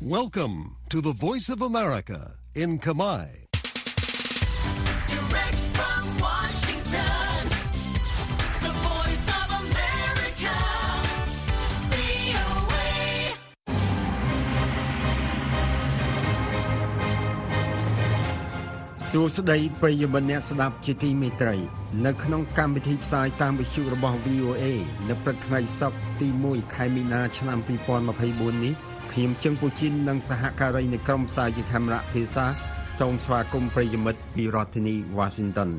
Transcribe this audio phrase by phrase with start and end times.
[0.00, 3.24] Welcome to the Voice of America in Kamai.
[5.14, 7.34] Direct from Washington,
[8.66, 10.56] the voice of America,
[11.92, 12.92] VOA.
[19.10, 21.56] សួស្តីប្រិយមិត្តអ្នកស្ដាប់ជាទីមេត្រី
[22.06, 24.64] នៅក្នុងកម្មវិធីផ្សាយតាមវិទ្យុរបស់ VOA
[25.08, 27.58] នៅព្រឹកថ្ងៃសុក្រទី1ខែមីនាឆ្នាំ
[28.08, 28.74] 2024នេះ
[29.19, 32.45] ខ្ញុំជឹងពូជីននិងសហការីនៃក្រុមផ្សាយជាខេមរៈភាសា
[32.99, 35.69] សូមស្វាគមន៍ប្រិយមិត្តពីរដ្ឋធានី Washington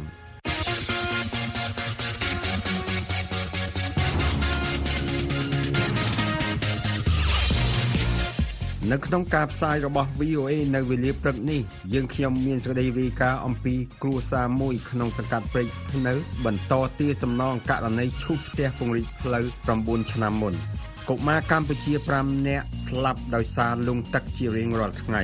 [8.90, 11.60] នៅក្នុងការផ្សាយរបស់ VOA នៅវេលាព្រឹកនេះ
[11.94, 19.44] យើងខ្ញុំមានសេចក្តីរាយការណ៍អំពីគ្រួសារមួយក្នុងសង្កាត់ព្រែកភ្នៅ បន្តទារសំណងករណីឈូសផ្ទះពង្រីកផ្លូវ
[19.78, 20.56] 9ឆ្នាំមុន
[21.10, 25.22] កុមារកម្ពុជា5នាក់ស្លាប់ដោយសារលង់ទឹកជារៀងរាល់ថ្ងៃ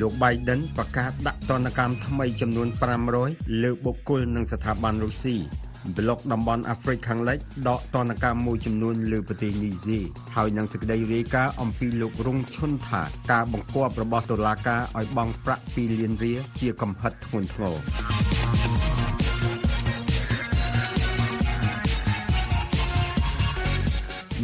[0.00, 2.68] លោក Biden ប្រកាសដាក់ទណ្ឌកម្មថ្មីចំនួន
[3.14, 5.36] 500លើបុគ្គលនិងស្ថាប័នរុស្ស៊ី
[5.96, 9.98] ប្លុកតំបន់អាហ្វ្រិកខាងលិចដកទណ្ឌកម្មមួយចំនួនលើប្រទេសនីហ្សេ
[10.36, 18.27] ហើយនឹងសេចក្តីរាយការណ៍អំពីលោករុងឈុនថាការបង្គាប់របស់តុលាការឲ្យបង់ប្រាក់2លានរៀលជាកំហិតធ្ងន់ធ្ងរ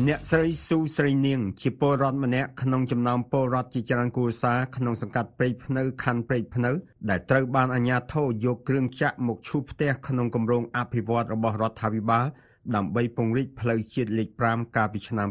[0.03, 6.71] អ្នកស្រីស៊ូស្រីនាង ជាពលរដ្ឋម្នាក់ក្នុងចំណោមពលរដ្ឋជាច្រើនគូសារក្នុងសង្កាត់ព្រែកភ្នៅខណ្ឌព្រែកភ្នៅ
[7.09, 12.27] ដែលត្រូវបានអាជ្ញាធរយកគ្រឿងចាក់មកឈូសផ្ទះក្នុងគម្រោងអភិវឌ្ឍរបស់រដ្ឋាភិបាល
[12.75, 15.29] ដើម្បីពង្រីកផ្លូវជាតិលេខ5កាលពីឆ្នាំ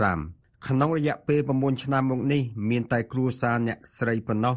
[0.00, 4.54] 2015ក្នុងរយៈពេល9ឆ្នាំមកនេះមានតែគ្រួសារអ្នកស្រីប៉ុណ្ណោះ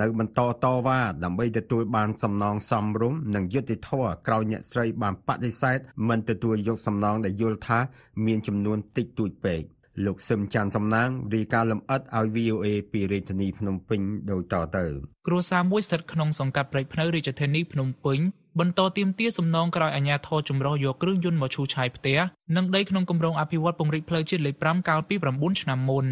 [0.00, 7.78] នៅបន្តតវ៉ាដើម្បីទទួលបានសំណងសមរម្យនិងយុត្តិធម៌ក្រោយអ្នកស្រីបានបដិសេធមិនទទួលយកសំណងដែលយល់ថា
[8.26, 9.62] មានចំនួនតិចតួចពេក
[10.06, 14.84] លោកសឹមច័ន្ទសំណាងរាយការណ៍លម្អិតឲ្យ VOA ពីរាជធានីភ្នំពេញដូចតទៅ
[15.26, 18.18] គ្រួសារមួយស្ថិតក្នុងសង្កាត់ព្រែកភ្នៅរាជធានីភ្នំពេញ
[18.60, 22.18] បន្តទាមទារសំណងក្រោយអាជ្ញាធរចម្រុះយកគ្រឿងយន្តមកឈូសឆាយផ្ទះ
[22.56, 26.06] និងដីក្នុងគម្រោងអភិវឌ្ឍពង្រីកផ្លូវជាតិលេខ5កាលពី9ឆ្នាំមុន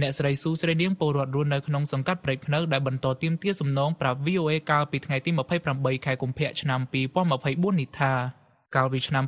[0.00, 5.30] អ្នកស្រីស៊ូស្រីនាងពលរដ្ឋរស់នៅក្នុងសង្កាត់ព្រែកភ្នៅដែលបន្តទាមទារសំណងប្រាប់ VOA កាលពីថ្ងៃទី
[5.68, 6.80] 28ខែកុម្ភៈឆ្នាំ
[7.30, 8.12] 2024នេះថា
[8.76, 9.24] កាលពីឆ្នាំ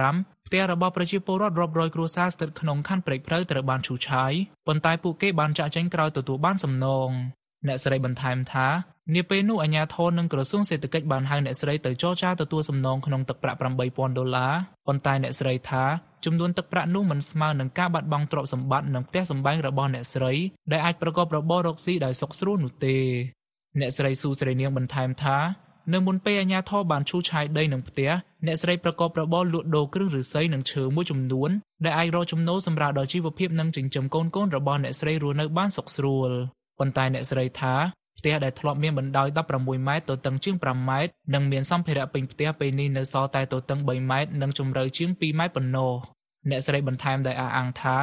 [0.00, 4.32] 2015ផ្ទះរបស់ប្រជាពលរដ្ឋរាប់រយគ្រួសារស្ថិតក្នុងខណ្ឌព្រែកភ្នៅត្រូវបានឈូសឆាយ
[4.66, 7.10] ប៉ុន្តែពួកគេបានចាក់ចែងក្រោយទទួលបានសំណង
[7.66, 8.68] អ្នកស្រីបន្ថែមថា
[9.14, 14.52] នាពេលនោះអាជ្ញាធរនិងក្រសួងសេដ្ឋកិច្ចបានហៅអ្នកស្រីទៅចរចាទទួលសំណងក្នុងទឹកប្រាក់8000ដុល្លារ
[14.86, 15.84] ប៉ុន្តែអ្នកស្រីថា
[16.24, 20.32] ចំនួនទឹកប្រាក់នោះមិនស្មើនឹងការបាត់បង់ទ្រព្យសម្បត្តិនិងផ្ទះសម្បែងរបស់អ្នកស្រី
[20.72, 22.96] ដែលអាចប្រកបរបររកស៊ីដោយសុខស្រួលនោះទេ
[23.80, 25.38] អ្នកស្រីស៊ូស្រីនាងបន្ថែមថា
[25.92, 28.10] នៅមុនពេលអាជ្ញាធរបានឈូសឆាយដីនឹងផ្ទះ
[28.46, 31.50] អ្នកស្រីប្រកបរបរលក់ដូរគ្រឿងឫស្សីនិងឈើមួយចំនួន
[31.84, 36.30] ដែលអាចរកចំណូលសម្រាប់ដល់ជីវភាពនិងចិញ្ចឹមកូនៗរបស់អ្នកស្រីរស់នៅបានសុខស្រួល
[36.80, 37.74] ប៉ុន្តែអ្នកស្រីថា
[38.18, 45.92] ផ្ទះដែលធ្លាប់មានបណ្ដោយ16ម៉ែត្រទទឹងជាង5ម៉ែត្រនិងមានសម្ភារៈពេញផ្ទះពេលនេះនៅសល់តែទទឹង3ម៉ែត្រនិងជម្រៅជាង2ម៉ែត្រប៉ុណ្ណោះ
[46.50, 47.96] អ្នកស្រីបន្ថែមដោយអះអាងថា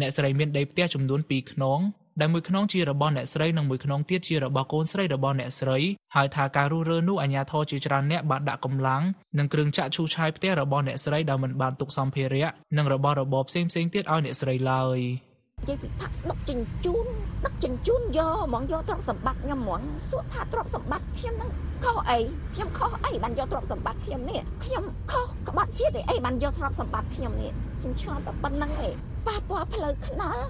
[0.00, 1.80] អ្នកស្រីមានដីផ្ទះចំនួន2ខ្នង
[2.20, 5.78] ដែលមួយខ្នងជារបស់អ្នកស្រីនិងមួយខ្នងទៀតជារបស់កូនស្រីរបស់អ្នកស្រី
[6.14, 9.02] ហើយថាការរុះរើនោះអាជ្ញាធរជាច្រើនអ្នកបានដាក់កម្លាំង
[9.38, 15.31] និងគ្រឿងចាក់ឈូសឆាយផ្ទះរបស់អ្នកស្រីដែលមិនបានទុកសម្ភារៈនិងរបស់របរផ្សេងៗទៀតឲ្យអ្នកស្រីឡើយនិ
[15.68, 17.06] យាយពីថាដឹកជញ្ជូន
[17.44, 19.80] ដឹកជញ្ជូនយកហ្មងយកទ្រព្យសម្បត្តិខ្ញុំហ្មង
[20.10, 21.50] សួរថាទ្រព្យសម្បត្តិខ្ញុំនឹង
[21.84, 22.18] ខុសអី
[22.54, 28.94] ខ្ញុំខុសអីបានយកទ្រព្យសម្បត្តិខ្ញុំនេះខ្ញុំខុសក្បត់ជាតិអីបានយកទ្រព្យសម្បត្តិខ្ញុំនេះខ្ញុំឆ្ងល់តែប៉ុណ្្នឹងឯង
[29.26, 30.42] ប៉ះពាល់ផ្លូវថ្នល់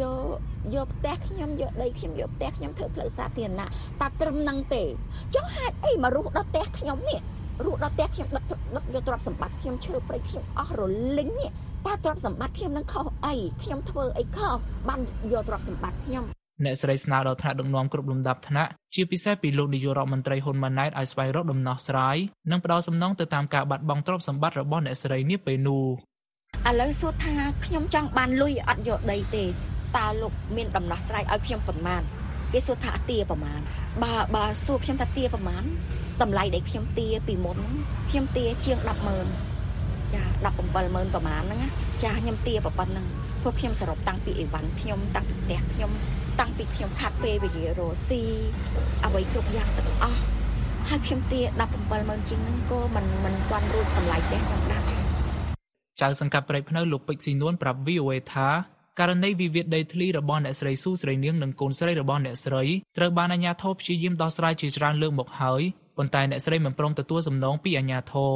[0.00, 0.38] យក
[0.74, 3.68] យកផ្ទះខ្ញុំយកដីខ្ញុំយកផ្ទះខ្ញុំធ្វើផ្លូវសាធារណៈ
[4.00, 4.82] តែត្រឹមហ្នឹងទេ
[5.34, 7.20] ចុះហេតុអីមករស់ដល់ផ្ទះខ្ញុំនេះ
[7.64, 8.44] រស់ដល់ផ្ទះខ្ញុំដឹក
[8.76, 10.80] ដឹកយកទ្រព្យសម្បត្តិខ្ញុំឈើព្រៃខ្ញុំអស់រ
[11.18, 11.50] លីងនេះ
[11.86, 14.58] តើទ្រព្យសម្បត្តិខ្ញុំនឹងខុសអីខ្ញុំធ្វើអីខុស
[14.88, 15.00] បាន
[15.32, 16.24] យកទ្រព្យសម្បត្តិខ្ញុំ
[16.64, 22.16] អ្នកស្រីស្នើដល់ថ្នាក់ដឹកនាំគ្រប់លំដាប់ថ្នាក់ជាពិសេសពីលោកនាយករដ្ឋមន្ត្រីហ៊ុនម៉ាណែតឲ្យស្វែងរកដំណោះស្រាយ
[22.50, 25.84] និងផ្ដល់សំណងទៅតាមការបាត់បង់ទ្រព្យសម្បត្តិរបស់អ្នកស្រីនាពេលនោះ
[26.68, 27.34] ឥឡូវសួរថា
[27.64, 29.44] ខ្ញុំចង់បានលុយអត់យកដីទេ
[29.96, 32.02] តើលោកមានដំណោះស្រាយឲ្យខ្ញុំប៉ុន្មាន
[32.52, 33.60] គេសួរថាទាប្រមាណ
[34.02, 35.64] បើបើសួរខ្ញុំថាទាប្រមាណ
[36.22, 37.58] តម្លៃដែលខ្ញុំទាពីមុន
[38.10, 39.53] ខ្ញុំទាជាង100,000
[40.14, 40.22] ចា
[40.68, 41.68] 170,000ប្រមាណហ្នឹងណា
[42.02, 43.06] ចាខ្ញុំទាប៉ុណ្្នឹង
[43.42, 45.90] ព្រោះខ្ញុំសរុបតាំងពីអីវ៉ាន់ខ្ញុំតាំងពីផ្ទះខ្ញុំ
[46.40, 48.20] តាំងពីខ្ញុំខាត់ពេលវេលារស់ស៊ី
[49.04, 50.20] អ្វីគ្រប់យ៉ាងទាំងអស់
[50.88, 51.40] ហើយខ្ញុំទា
[51.84, 54.82] 170,000ជាងហ្នឹងក៏មិនមិនទាន់រួចតម្លៃផ្ទះខ្ញុំដែរ
[56.00, 58.48] ចៅសង្កាត់ព្រៃភ្នៅលោកពេជ្រស៊ីនួនប្រាប់ VOA ថា
[58.98, 62.64] ករណីវិវាទដីធ្លីរបស់អ្នកស្រីស៊ូស្រីនាងនិងកូនស្រីរបស់អ្នកស្រី
[62.96, 65.62] ត្រូវបានអាជ្ញាធរព្យាយាមដោះស្រាយជាច្រើនលើកមកហើយ
[65.96, 68.34] ប៉ុន្តែអ្នកស្រីមិនព្រមទទួលសំណងពីអាជ្ញាធរ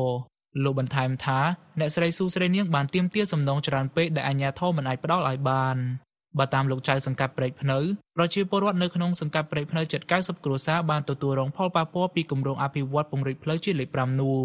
[0.62, 1.38] លោកបន្ថែមថា
[1.80, 5.76] អ្នកស្រីស៊ូស្រីនាងបានទាមទារសំណងច្រើនពេកដែលអាជ្ញាធរមិនអាចផ្ដល់ឲ្យបាន
[6.38, 7.78] បើតាមលោកចៅសង្កាត់ព្រែកភ្នៅ
[8.16, 14.38] ប្រជាពលរដ្ឋនៅក្នុងសង្កាត់ព្រែកភ្នៅជិត90គ្រួសារបានទទួលរងផលប៉ះពាល់ពីគម្រោងអភិវឌ្ឍពង្រីកផ្លូវជាតិលេខ5នោះ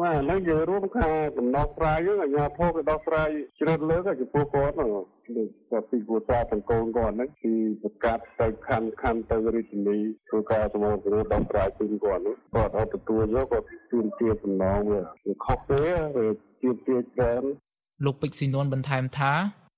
[0.00, 3.28] បាទហ្នឹងយើងរួមខាដំណោះស្រាយហ្នឹងអាជ្ញាធរក៏ដោះស្រាយ
[3.60, 4.90] ជ្រើសលើកចំពោះគាត់ហ្នឹង
[5.36, 7.52] ដូចក៏ពីគូសាទាំងកូនគាត់ហ្នឹងពី
[7.82, 15.82] ប្រកាសទៅខណ្ឌខណ្ឌទៅរាជធានីធ្វើការសម្របសម្រួលដោះស្រាយជូនគាត់ហ្នឹងគាត់អត់ទទួលយកគាត់ជួនជាសំណងវាវាខុសទេ
[16.16, 16.26] វា
[16.62, 17.42] ជាជាច្រើន
[18.04, 19.32] លោកពេជ្រស៊ីនួនបន្ថែមថា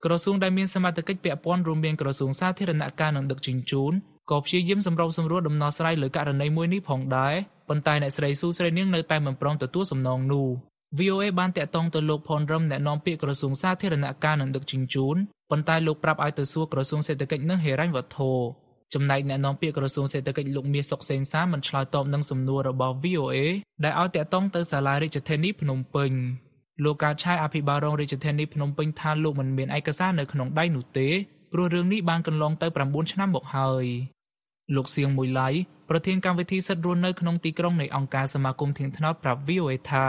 [0.05, 3.93] ក្រសួងដែលមានសមត្ថកិច្ចពាក់ព័ន្ធរួមមានក្រសួងសាធារណការនិងដឹកជញ្ជូន
[4.31, 7.35] ក៏ព្យាយាមសម្របសម្រួលដំណោះស្រាយលើករណីមួយនេះផងដែរ
[7.69, 10.49] ប៉ុន្តែអ្នកស្រីស៊ូស្រីនាងនៅតែមិនព្រមទទួលសំណងនោះ
[10.97, 15.17] VOA បានតាក់ទងទៅលោកផនរឹមអ្នកនាំពាក្យក្រសួងសាធារណការនិងដឹកជញ្ជូន
[15.51, 18.31] ប៉ុន្តែលោកប្រាប់ឲ្យទៅសួរក្រសួងសេដ្ឋកិច្ចនិងហិរញ្ញវត្ថុ
[18.95, 23.37] ចំណែកអ្នកនាំពាក្យក្រសួងសេដ្ឋកិច្ចលោកមាសសុកសេនសាមិនឆ្លើយតបនឹងសំណួររបស់ VOA
[23.85, 26.13] ដែលឲ្យតាក់ទងទៅសាលារាជធានីភ្នំពេញ
[26.85, 31.09] លោកកើតឆាយអភិបាលរងរាជធានីភ្នំពេញថាលោកមិនមានឯកសារនៅក្នុងដៃនោះទេ
[31.53, 33.87] ព្រោះរឿងនេះបានកន្លងទៅ9ឆ្នាំមកហើយ
[34.77, 35.49] លោកសៀងមួយឡៃ
[35.89, 40.07] ប្រធានកម្មវិធីសិទ្ធិរស់នៅក្នុងទីក្រុងនៃអង្គការសមាគមធៀងថ្នោតប្រាប់ VOA ថា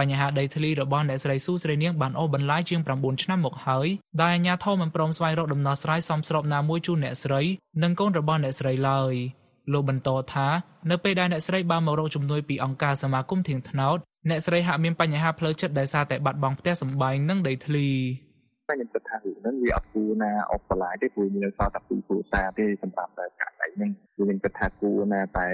[0.00, 3.88] បញ្ហាដីធ្លីរបស់អ្នកស្រីស៊ូស្រីនាងបានអូសបន្លាយជាង9ឆ្នាំមកហើយ
[4.20, 7.40] ដោយអាជ្ញាធរមិនព្រមស្វែងរកដំណោះស្រាយសមស្របណាមួយជូនអ្នកស្រី
[7.82, 9.14] និងកូនរបស់អ្នកស្រីឡើយ
[9.72, 10.48] លោកបន្តថា
[10.90, 13.98] នៅពេលដែលអ្នកស្រីបានមករកជំនួយពីអង្គការសមាគមធៀងថ្នោត
[14.28, 17.88] អ្នកស្រីហាក់មានបញ្ហាផ្លូវចិត្តដោយសារតែបាត់បង់ផ្ទះសម្បែងនិងដីធ្លី
[18.68, 25.46] តែខ្ញុំគិតថារឿងហ្នឹងវាអត់គួរណាអបបន្លាយទេព្រោះមានសល់តែពីរគ្រួសារទេសម្រាប់តែករណី ហ្នឹងគឺខ្ញុំគិតថាគួរណាតែ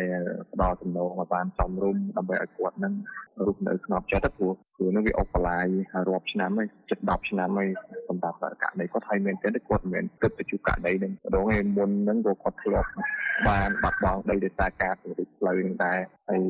[0.53, 2.95] ផ្ដល់ចំណងឲ្យបានសមរម្យដើម្បីឲ្យគាត់ហ្នឹង
[3.47, 5.67] រស់នៅស្ងប់ចិត្តព្រោះព្រោះហ្នឹងវាអបបន្លាយ
[6.09, 7.69] រាប់ឆ្នាំហើយជិត10ឆ្នាំហើយ
[8.09, 12.91] សម្រាប់ករណីគាត់ហើយមែនទេគាត់មិនមែនគិតទៅជួបករណីហ្នឹងម្ដងឯមុនហ្នឹងក៏គាត់ធ្លាប់
[13.49, 15.99] បានបាត់បង់ដីដោយសារការពង្រីកផ្លូវហ្នឹងដែរ
[16.31, 16.43] ហើយ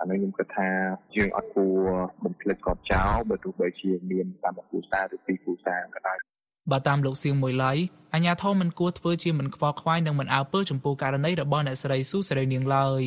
[0.00, 0.68] អានេះខ្ញុំគិតថា
[1.16, 1.88] យើងអត់គួរ
[2.24, 6.18] បំភ្លេចគាត់ចោលបើទោះបីជាមានតាមគ្រួសារឬពីរគ្រួសារក៏ដោយ
[6.70, 7.72] បើតាមលោកសៀងមួយឡៃ
[8.14, 13.02] អាជ្ញាធរមិនគួរធ្វើជាមិនខ្វល់ខ្វាយនិងមិនអើពើចំពោះករណីរបស់អ្នកស្រីស៊ូស្រីនាងឡើយ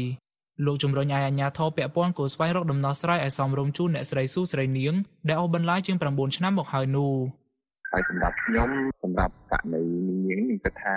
[0.66, 4.94] លោកជំរុញឲ្យអាជ្ញាធរពាក់ព័ន្ធគួរស្វែងរកដំណោះស្រាយឲ្យសមរម្យជូនអ្នកស្រីស៊ូស្រីនាង
[5.28, 7.14] ដែលអូសបន្លាយជាង9ឆ្នាំមកហើយនោះ
[7.92, 8.70] ហើយសម្រាប់ខ្ញុំ
[9.04, 10.96] សម្រាប់ករណីនេះខ្ញុំគិតថា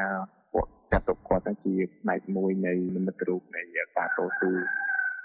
[0.53, 3.63] គាត់ចាត់ទុកគាត់ថាជាផ្នែកមួយនៃនិមិត្តរូបនៃ
[3.97, 4.51] ការតស៊ូ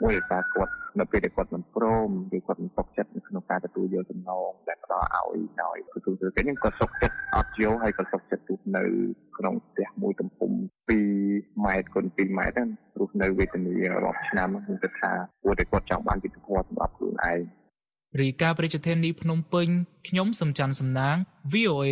[0.02, 8.84] មួយដែលគាត់នៅពេលដែលគាត់មិនព្រមឬគាត់មិនសុខចិត្តនៅក្នុងការទទួលយកចំណងដែលផ្ដល់ឲ្យដោយក្រសួងសេដ្ឋកិច្ចហ្នឹងគាត់សុខចិត្តអត់យកហើយគាត់សុខចិត្តរស់នៅ
[9.38, 10.52] ក្នុងផ្ទះមួយទំហំ
[11.10, 12.70] 2ម៉ែត្រគុណ2ម៉ែត្រហ្នឹង
[13.00, 15.12] រស់នៅវេទនីរាប់ឆ្នាំខ្ញុំគិតថា
[15.44, 17.42] គួរតែគាត់ចង់បានយុត្តិធម៌សម្រាប់ខ្លួនឯង
[18.20, 19.68] រីកាប្រជាធានីភ្នំពេញ
[20.08, 21.16] ខ្ញុំសំច័ន្ទសំណាង
[21.54, 21.88] VOA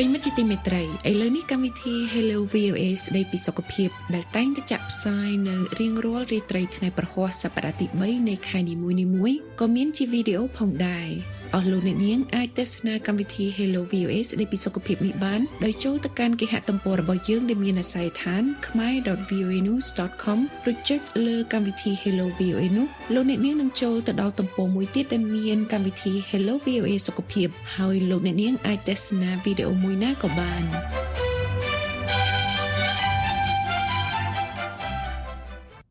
[0.00, 11.08] ប្រិមិត្តជាទីមេត្រីឥឡូវនេះកម្មវិធី Hello VOA ស្ដីពីសុខភាព ដែលតែងតែចាក់ផ្សាយនៅរៀងរាល់រាត្រីថ្ងៃប្រហ័សសប្តាហ៍ទី3នៃខែនីមួយៗក៏មានជាវីដេអូផងដែរ
[11.54, 20.38] អស់លោកអ្នកនាងអាចទស្សនាកម្មវិធី Hello VOA ស្ដីពីសុខភាពនេះបានដោយចូលទៅកាន់គេហទំព័ររបស់យើងដែលមានអាស័យដ្ឋាន khmer.voanews.com
[20.70, 30.64] ឬចុចលើកម្មវិធី Hello VOA នោះលោកអ្នកនាងនឹងចូលទៅដល់ទំព័រមួយទៀតដែលមានកម្មវិធី Hello VOA សុខភាពហើយលោកអ្នកនាងអាចទស្សនាវីដេអូមួយណាក៏បាន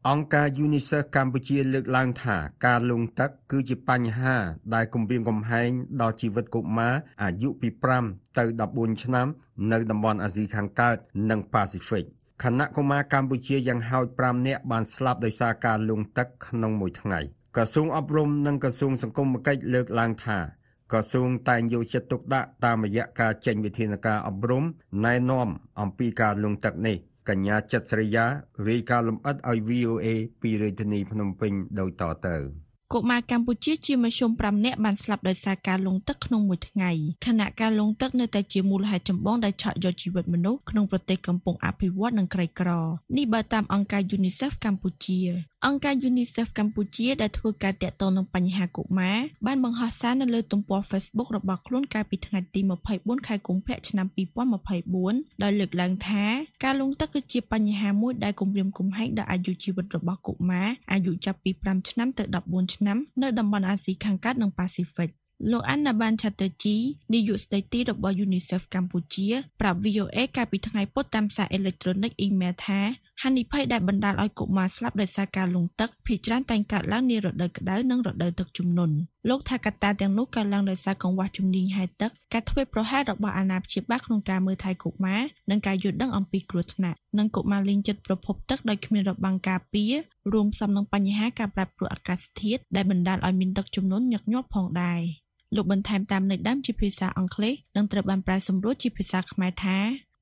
[0.08, 4.36] អង្គការ UNICEF កម្ពុជាលើកឡើងថាការលង់ទឹកគឺជាបញ្ហា
[4.74, 5.70] ដែលគំរាមកំហែង
[6.02, 7.70] ដល់ជីវិតកុមារអាយុពី
[8.04, 9.28] 5ទៅ14ឆ្នាំ
[9.72, 10.96] នៅតំបន់អាស៊ីខាងកើត
[11.30, 12.04] និងប៉ាស៊ីហ្វិក
[12.44, 17.20] ខណៈកុមារកម្ពុជាយ៉ាងហោច5នាក់បានស្លាប់ដោយសារការលង់ទឹកក្នុងមួយថ្ងៃ
[17.56, 20.40] ក្រសួងអប់រំនិងក្រសួងសង្គមគិច្ចលើកឡើងថា
[20.92, 24.64] ក្រសួងតែងយកចិត្តទុកដាក់តាមរយៈការចេញវិធានការអប់រំ
[25.06, 25.48] ណែនាំ
[25.82, 26.98] អំពីការលង់ទឹកនេះ
[27.30, 28.26] កញ្ញាចិត្តស្រីយ៉ា
[28.70, 30.06] រាយការណ៍លម្អិតឲ្យ VOA
[30.42, 36.92] ពីរាជធានីភ្នំពេញដូចតទៅ កុមារកម្ពុជាជាមធ្យម5នាក់បានស្លាប់ដោយសារការលង់ទឹកក្នុងមួយថ្ងៃ
[37.28, 42.70] ខណៈការលង់ទឹកនៅតែជាមូលហេតុចម្បងដែលឆក់យកជីវិតមនុស្សក្នុងប្រទេសកំពុងអភិវឌ្ឍនិងក្រីក្រ
[43.18, 45.20] នេះបើតាមអង្គការ UNICEF កម្ពុជា
[45.66, 52.62] អង្គការ UNICEF កម្ពុជាដែលធ្វើការតាក់ទងនឹងបញ្ហាកុមារបានបង្ហោះសារនៅលើទំព័រ Facebook របស់ខ្លួនកាលពីថ្ងៃទី
[52.94, 54.08] 24ខែកុម្ភៈឆ្នាំ
[54.76, 56.26] 2024ដោយលើកឡើងថា
[56.64, 62.79] ការលង់ទឹកគឺជាបញ្ហាមួយដែលគំរាមកំហែងដល់អាយុជីវិតរបស់កុមារអាយុចាប់ពី5ឆ្នាំទៅ14ឆ្នាំ
[63.22, 65.10] នៅតំបន់អាស៊ីខាងកើតនិងប៉ាស៊ីហ្វិក
[65.52, 66.76] លោកអាណាបានឆាតឺជី
[67.14, 69.28] នាយកស្ដីទីរបស់ UNICEF កម្ពុជា
[69.60, 72.82] ប្រាប់ VOA កាលពីថ្ងៃពុធតាមសារអេឡិចត្រូនិកអ៊ីមែលថា
[73.24, 78.96] ហានិភ័យដែលបណ្ដាលឲ្យកុមារស្លាប់ដោយសារការលង់ទឹកភាគច្រើនតែងកើតឡើងនារដូវក្តៅនិងរដូវទឹកជំនន់
[79.30, 89.94] លោកថាកត្តាទាំងនោះកើតឡើងដោយសារកង្វះជំនាញហែលទឹកការធ្វេសប្រហែសរបស់អាណាព្យាបាលក្នុងការមើលថែកុមារនិងការយល់ដឹងអំពីគ្រោះថ្នាក់និងកុមារលេងចិត្តប្រភពទឹកដោយគ្មានរបាំងការពារ
[90.34, 95.02] រួមផ្សំនឹងបញ្ហាការប្រែប្រួលអាកាសធាតុដែលបណ្ដាលឲ្យមានទឹកជំនន់ញឹកញាប់ផងដែរ។
[95.56, 99.78] លោកបន្ថែមតាមន័យដើមជាភាសាអង់គ្លេសនិងត្រូវបានប្រែសម្រួលជាភាសាខ្មែរថា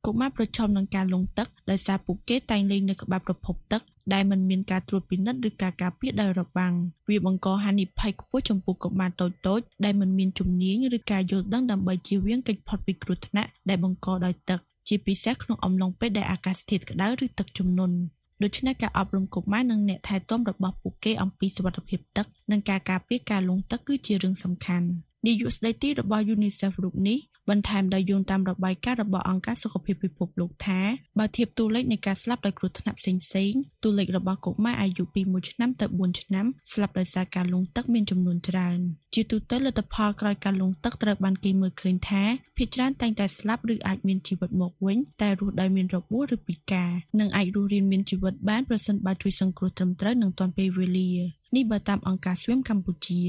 [0.07, 3.81] កុមារប្រឈមនឹងការលង់ទឹកដោយសារពួកគេតែងលេងនៅក្បែរប្រភពទឹក
[4.13, 6.73] ដែលមិនមានការត្រួតពិនិត្យឬការការពារដោយរបាំង
[7.09, 17.95] វាបង្កហានិភ័យខ្ពស់ចំពោះកុមារតូចៗដែលមិនមានជំនាញឬការយល់ដឹងដើម្បីជៀសវាងកិច្ចផុតពីគ្រោះថ្នាក់ដែលបង្កដោយទឹកជាពិសេសក្នុងអំឡុងពេលដែលអាកាសធាតុក្តៅឬទឹកជំនន់
[18.43, 24.87] ដូច្នេះការអប់រំកុមារនិងអ្នកថែទាំរបស់ពួកគេអំពីសុវត្ថិភាពទឹកនិងការការពារការលង់ទឹកគឺជារឿងសំខាន់
[25.25, 27.17] នាយកស្ដីទីរបស់ UNICEF រូបនេះ
[27.49, 30.79] បន្ថែមដោយយោងតាមរបាយការណ៍របស់អង្គការសុខភាពពិភពលោកថា
[31.19, 33.11] បើធៀបតួលេខនៃការស្លាប់ដោយគ្រោះថ្នាក់ផ្សេ
[33.49, 38.79] ងៗតួលេខរបស់កុមារអាយុពី1ឆ្នាំទៅ4ឆ្នាំស្លាប់ដោយសារការលង់ទឹកមានចំនួនច្រើន
[39.13, 42.23] ជាទូទៅលទ្ធផលក្រោយការលង់ទឹកត្រូវបានគេមើលឃើញថា
[42.57, 51.11] ភាគច្រើនតែងតែស្លាប់ឬអាចមានជីវិតមកវិញតែរស់ដោយមានរបួសឬពិការនិងអាចរស់រានមានជីវិតបានប្រសិនបើជួយសង្គ្រោះត្រឹមត្រូវនិងទាន់ពេលវេលា
[51.55, 53.21] នេះបើតាមអង្គការស្វៀមកម្ពុជា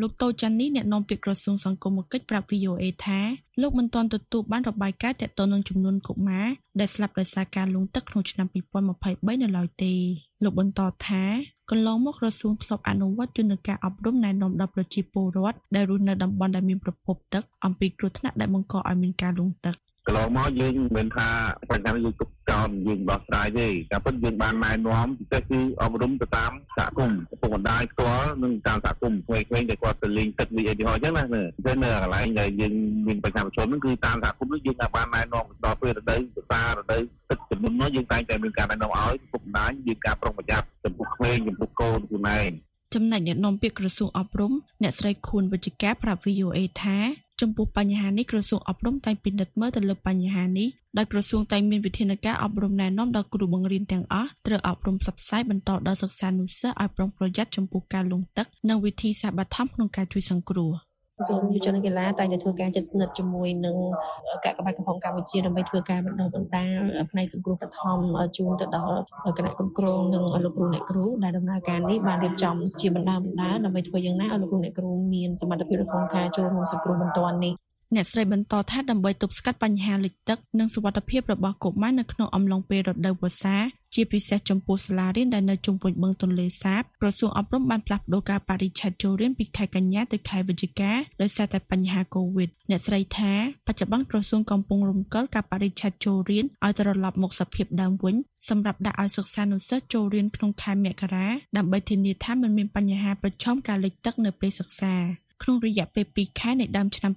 [0.00, 3.20] លោកតូចចាន់នេះអ្នកនាំពាក្យក្រសួងសង្គមគិច្ចប្រាប់ VOA ថា
[3.60, 6.46] លោកមិនទាន់ទទួលបានរបាយការណ៍ទាក់ទងនឹងចំនួនកុមារ
[6.80, 8.46] ដែលស្លាប់ដោយសារការលង់ទឹកក្នុងឆ្នាំ
[8.94, 9.92] 2023នៅឡើយទេ
[10.44, 11.22] លោកបន្តថា
[11.70, 21.28] កន្លងមកក្រសួងធ្លាប់អនុវត្តយន្តការអប់រំណែនាំដល់ប្រជាពលរដ្ឋដែលរស់នៅតំបន់ដែលមានប្រភពទឹកអំពីគ្រោះថ្នាក់ដែលបង្កឲ្យមានការលង់ទឹក កន្លងមកយើងមិនមែនថា
[21.70, 32.74] បញ្ហានេះយើងទុកចោលយើងដោះស្រាយទេតែពិតយើងបានណែនាំពិសេសគឺអប់រំទៅតាមសហគមន៍ឪពុកម្ដាយផ្ទាល់និងតាមសហគមន៍ក្មេងៗដែលគាត់ទៅលេងទឹកនេះអីទីហោអញ្ចឹងណាតែនៅកន្លែងដែលយើង
[33.06, 42.50] មានបញ្ហាប្រឈមហ្នឹងគឺតាមសហគមន៍នេះយើងអាចបានណែនាំដល់ពេលរដូវភាសារដូវទឹកចំនួននោះយើងតែងតែមានការណែនាំឲ្យឪពុកម្ដាយយើងការប្រុងប្រយ័ត្នចំពោះក្មេងចំពោះកូនខ្លួនឯង
[42.94, 46.98] ចំណែកអ្នកនាំពាក្យក្រសួងអប់រំអ្នកស្រីខួនវិជ្ជការប្រាប់ VOA ថា
[47.40, 60.72] ចំពោះបញ្ហានេះក្រសួងអប់រំតែងពិនិត្យមើលទៅលើបញ្ហានេះដោយក្រសួងតែងមានវិធានការអប់រំណែនាំដល់គ្រូបង្រៀនទាំងអស់ត្រូវអប់រំផ្សព្វផ្សាយបន្តដល់សិស្សានុសិស្សឲ្យប្រុងប្រយ័ត្នចំពោះការលង់ទឹកនិងវិធីសាស្ត្របឋមក្នុងការជួយសង្គ្រោះ
[61.18, 63.76] ក្រសួងយុវជននិងកីឡាតែងតែធ្វើការជិតស្និទ្ធជាមួយនឹង
[64.44, 66.80] កាកបាទកំពង់កម្ពុជាដើម្បីធ្វើការបណ្ដុះបណ្ដាល
[67.10, 67.98] ផ្នែកសង្គ្រោះបឋម
[68.36, 69.00] ជូនទៅដល់
[69.38, 77.54] គណៈគ្រប់គ្រងនិងលោកគ្រូអ្នកគ្រូដែលដំណើរការនេះបានរៀបចំជាបណ្ដាបណ្ដាដើម្បីធ្វើយ៉ាងណាឲ្យលោកគ្រូអ្នកគ្រូមានសមត្ថភាពក្នុងការចូលរួមសង្គ្រោះបន្ទាន់នេះ
[77.94, 83.56] អ្នកស្រីបន្តថាដើម្បីទប់ស្កាត់បញ្ហាលិចទឹកនិងសុវត្ថិភាពរបស់កុមារនៅក្នុងអំឡុងពេលរដូវវស្សា
[83.94, 93.32] ជាពិសេសចំពោះសាលារៀនដែលនៅជុំវិញបឹងទន្លេសាបក្រសួងអប់រំបានផ្លាស់ប្តូរកាលបរិច្ឆេទចូលរៀនពីខែកញ្ញាទៅខែវិច្ឆិកាដោយសារតែបញ្ហាកូវីដអ្នកស្រីថា
[93.66, 98.16] បច្ចុប្បន្នក្រសួងកំពុងរំកិលកាលបរិច្ឆេទចូលរៀនឲ្យត្រឡប់មកសភាពដើមវិញ
[98.48, 104.94] សម្រាប់ដាក់ឲ្យសិស្សានុសិស្សចូលរៀនក្នុងខែមករាដើម្បីធានាថាមិនមានបញ្ហាប្រឈមការលិចទឹកនៅពេលសិក្សា
[105.44, 107.12] ក្នុងរយៈពេល2ខែនៃដើមឆ្នាំ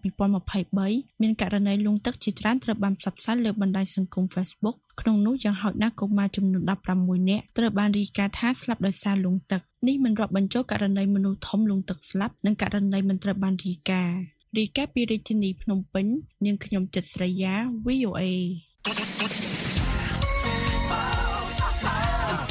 [0.58, 6.64] 2023មានករណីលង់ទឹកជាច្រើនត្រូវបានផ្សព្វផ្សាយលើបណ្ដាញសង្គម Facebook ក្នុងនោះយ៉ាងហោចណាស់កុមារចំនួន
[6.96, 14.20] 16នាក់ត្រូវបានរាយការណ៍ថាស្លាប់ដោយសារលង់ទឹកនេះមិនរាប់បញ្ចូលករណីមនុស្សធំលង់ទឹកស្លាប់និងករណីមិនត្រូវបានរាយការណ៍
[14.58, 16.06] រាយការណ៍ពីរាជធានីភ្នំពេញ
[16.46, 17.56] នាងខ្ញុំចិត្តស្រីយ៉ា
[17.86, 18.22] VOA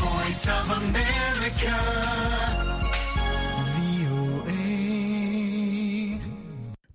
[0.02, 2.25] Voice of America.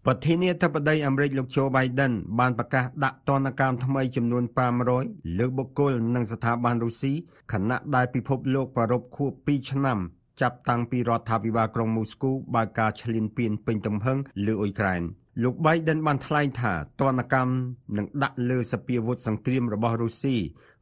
[0.07, 4.43] ប្រធានាធិបតីអាមេរិកលោកโจ Biden បានប្រកាសដាក់ទណ្ឌកម្មថ្មីចំនួន
[4.91, 7.13] 500លើបុគ្គលនិងស្ថាប័នរុស្ស៊ី
[7.51, 9.99] ខណៈដែលពិភពលោកប្រារព្ធខួប2ឆ្នាំ
[10.41, 15.01] ចាប់តាំងពីរដ្ឋាភិបាលក្រុងមូស្គូបើកការឈ្លានពានពេញទំហឹងលើអ៊ុយក្រែន
[15.43, 17.53] លោក Biden បានថ្លែងថាទណ្ឌកម្ម
[17.97, 20.35] នឹងដាក់លើសពាវុធសង្គ្រាមរបស់រុស្ស៊ី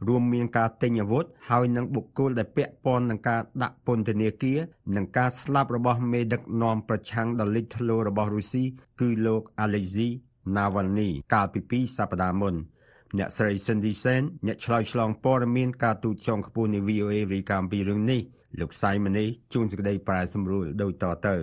[0.08, 4.60] រួមមានការទិញអាវុធហើយនឹងបុគ្គលដែលពាក់ព័ន្ធនឹងការដាក់ពន្ធនាគារ
[4.96, 8.64] និងការស្លាប់របស់មេដឹកនាំប្រឆាំងដ៏លេចធ្លោរបស់រុស្ស៊ី
[9.02, 10.10] គឺលោក Alexei
[10.56, 12.56] Navalny កាលពីពីរសប្តាហ៍មុន
[13.18, 18.22] អ្នកស្រី Cindy Sen អ្នកឆ្លើយឆ្លងព័ត៌មានការទូតចុងខ្ពស់នៃ VOA រាយការណ៍ពីរឿងនេះ
[18.60, 21.36] លោកសៃមនីជួនសេចក្តីប្រែសម្រួលដូចតទៅ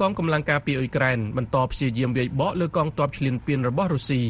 [0.00, 4.22] កងកម្លាំងការពារអ៊ុយក្រែនបន្តព្យាយាមវាយបកលើកងទ័ពឈ្លានពានរបស់រុស្ស៊ី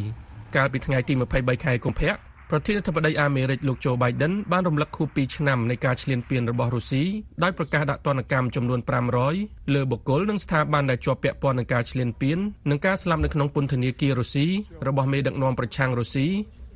[0.56, 2.12] កាលពីថ្ងៃទី23ខែកុម្ភៈ
[2.50, 7.02] ប្រធានាធិបតីអាមេរិកលោកโจ Biden បានរំលឹកខួប2ឆ្នាំនៃការឈ្លានពានរបស់រុស្ស៊ី
[7.42, 8.80] ដោយប្រកាសដាក់ទណ្ឌកម្មចំនួន
[9.26, 12.38] 500លើបុគ្គលនិងស្ថាប័នដែលជាប់ពាក់ព័ន្ធនឹងការឈ្លានពាន
[12.70, 14.46] និងការស្លាប់នៅក្នុងពន្ធនាគាររុស្ស៊ី
[14.86, 16.26] របស់មេដឹកនាំប្រឆាំងរុស្ស៊ី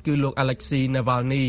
[0.05, 1.45] គឺលោក Alexei Navalny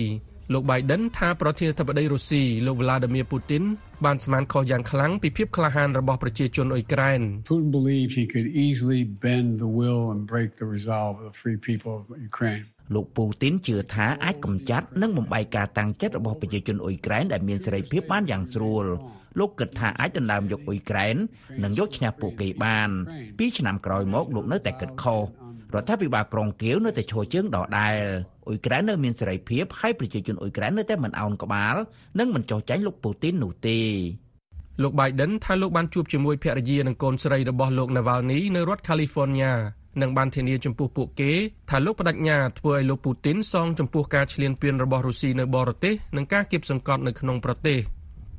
[0.55, 3.65] លោក Biden ថាប្រធានាធិបតីរុស្ស៊ីលោក Vladimir Putin
[4.05, 11.37] បានស្មានខុសយ៉ាងខ្លាំងពីភាពក្លាហានរបស់ប្រជាជនអ៊ុយក្រែន Putin believed he could easily bend the will and break the resolve of the
[11.43, 12.65] free people of Ukraine.
[12.95, 18.87] លោកពូទីនជឿថាអាចកម្ចាត់និងបំបែកការតាំងចិត្តរបស់ប្រជាជនអ៊ុយក្រែនដែលមានសេរីភាពបានយ៉ាងស្រួល
[19.39, 21.17] លោកគិតថាអាចដណ្ដើមយកអ៊ុយក្រែន
[21.65, 22.91] និងយកឈ្នះពួកគេបាន
[23.39, 25.21] ពីឆ្នាំក្រោយមកលោកនៅតែគិតខុស
[25.75, 27.97] រដ្ឋាភិបាលក្រុងគៀវនៅតែឈរជើងដដែល
[28.47, 31.75] អ៊ុយក្រែននៅមានសេរីភាពហើយប្រជាជនអ៊ុយក្រែននៅតែមិនអោនក្បាល
[32.19, 33.81] និងមិនចោះចាញ់លោកពូទីននោះទេ
[34.83, 39.53] លោក Biden ថាលោកបានជួបជាមួយភរិយានិងកូនស្រីរបស់លោក Navalny នៅរដ្ឋ California
[40.01, 41.33] និងបានធានាចំពោះពួកគេ
[41.71, 47.79] ថាលោកបដិញ្ញាធ្វើឲ្យលោកពូទីនសងចំពោះការឈ្លានពានរបស់រុស្ស៊ីនៅបរទេសនិងការគៀបសង្កត់នៅក្នុងប្រទេស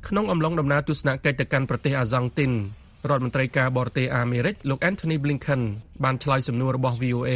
[0.08, 2.52] ក្នុងអំឡុងដំណើរទស្សនកិច្ចទៅកាន់ប្រទេសអាសង់ទីន
[3.10, 5.62] រដ្ឋមន្ត្រីការបរទេសអាមេរិកលោក Anthony Blinken
[6.04, 7.32] បានឆ្លើយសំណួររបស់ VOA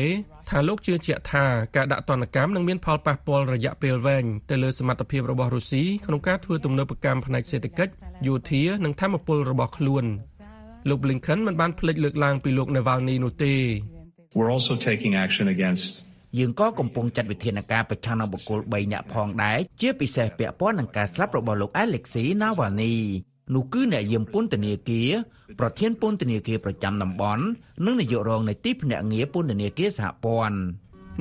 [0.50, 1.44] ថាលោកជឿជាក់ថា
[1.76, 7.92] ការដាក់ទណ្ឌកម្មនឹងមានផលប៉ះពាល់រយៈពេលវែងទៅលើសមត្ថភាពរបស់រុស្ស៊ីក្នុងការធ្វើទំនើបកម្មផ្នែកសេដ្ឋកិច្ច
[8.26, 10.04] យោធានិងធម្មពលរបស់ខ្លួន
[10.88, 13.54] លោក Blinken មិនបានភ្លេចលើកឡើងពីលោក Navalny នោះទេ
[14.36, 15.86] We're also taking action against
[16.38, 22.96] យើងក៏កំពុងចាត់វិធានការប្រឆាំងនឹងបុគ្គល3នាក់ផងដែរជាពិសេសពាក់ព័ន្ធនឹងការស្លាប់របស់លោក Alexei Navalny
[23.54, 25.10] នោះគឺអ្នកយាមពន្ធនាគារ
[25.60, 27.44] ប្រធានពន្ធនាគារប្រចាំតំបន់
[27.84, 30.58] និងនាយករងនៃទីភ្នាក់ងារពន្ធនាគារសហព័ន្ធ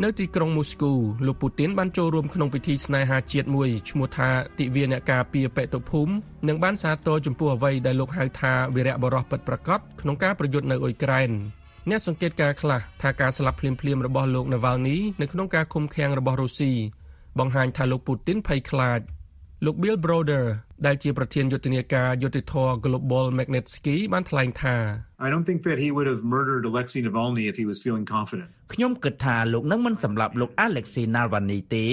[0.03, 0.91] នៅទីក្រុងមូស្គូ
[1.25, 4.29] លោកពូទីនបានចូលរួមក្នុងពិធីស្នេហាជាតិមួយឈ្មោះថា
[4.59, 6.13] ទិវាអ្នកការពារបេតុភូមិ
[6.47, 11.29] និងបានសាទរចំពោះអ្វីដែលលោកហៅថាវីរៈបរិសុទ្ធពិតប្រាកដក្នុងការប្រយុទ្ធនៅអ៊ុយក្រែន
[11.89, 16.71] អ្នកសង្កេតការខ្លះថាការស្លាប់ភ្លាមៗរបស់លោក Navalny នៅក្នុងការឃុំឃាំងរបស់រុស្ស៊ី
[17.39, 18.99] បង្ហាញថាលោកពូទីនភ័យខ្លាច
[19.65, 20.45] លោក Bill Browder
[20.85, 22.53] ដែលជាប្រធានយុទ្ធនាការយុតិធធ
[22.85, 24.75] Global Magnitsky បានថ្លែងថា
[25.25, 28.49] I don't think that he would have murdered Alexei Navalny if he was feeling confident
[28.73, 31.85] ខ្ញុំគិតថាលោកនឹងមិនសម្លាប់លោក Alexei Navalny ទេ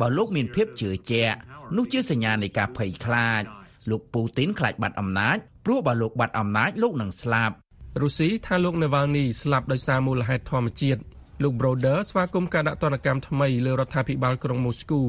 [0.00, 1.36] បើលោកមានភាពជឿជាក់
[1.76, 3.42] នោះជាសញ្ញានៃការភ័យខ្លាច
[3.90, 5.36] លោកពូទីនខ្លាចបាត់អំណាច
[5.66, 7.54] ព្រោះបើលោកបាត់អំណាចលោកនឹងស្លាប់
[8.02, 11.00] រុស្ស៊ីថាលោក Navalny ស្លាប់ដោយសារមូលហេតុធម្មជាតិ
[11.42, 15.02] លោក Broder ស្វាគមន៍ការដាក់ទណ្ឌកម្មថ្មីលើរដ្ឋាភិបាលក្រុងមូស្គូ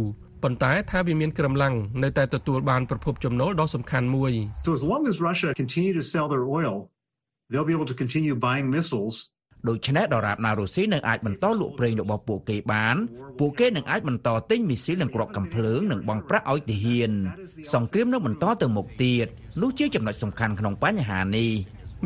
[0.44, 4.34] ប៉ុន្តែថាវាមានក្រំឡាំងនៅតែទទួលបានប្រភពចំណូលដ៏សំខាន់មួយ
[4.66, 6.76] So as long as Russia continue to sell their oil
[7.50, 9.16] they'll be able to continue buying missiles
[9.70, 12.96] ដូច្នេះដរាបណារុស្ស៊ីនៅអាចបន្តលក់ប្រេងរបស់ពួកគេបាន
[13.40, 17.12] ពួកគេនឹងអាចបន្តទិញមីស៊ីលនិងគ្រាប់កាំភ្លើងនិងបង់ប្រាក់ឲ្យទាហាន
[17.74, 19.28] សង្គ្រាមនឹងបន្តទៅមុខទៀត
[19.62, 21.52] នោះជាចំណុចសំខាន់ក្នុងបញ្ហានេះ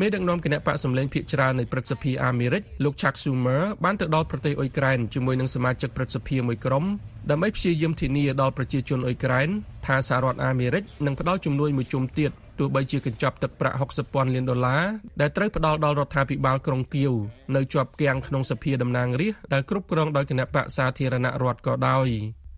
[0.00, 6.84] មេដឹកនាំគណៈបកសម្លេងភាគច្រើននៃព្រឹទ្ធសភាអាមេរិកលោក Chuck Schumer បានទៅដល់ប្រទេសអ៊ុយក្រែនជាមួយនឹងសមាជិកព្រឹទ្ធសភាមួយក្រុម
[7.30, 9.48] ដើម្បីព្យាយាមធានាដល់ប្រជាជនអ៊ុយក្រែន
[9.86, 14.82] ថាសហរដ្ឋអាមេរិកនឹងផ្ដល់ជំនួយមួយជុំទៀតទោះបីជាកញ្ចប់ទឹកប្រាក់60ពាន់លានដុល្លារ
[15.20, 17.12] ដែលត្រូវផ្ដល់ដល់រដ្ឋាភិបាលក្រុងគៀវ
[17.56, 22.08] នៅជាប់គាំងក្នុងសភាតំណាងរាស្ត្រដែលគ្រប់គ្រងដោយគណៈបកសាធារណរដ្ឋក៏ដោយ